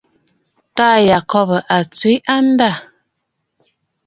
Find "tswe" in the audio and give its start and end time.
1.93-2.13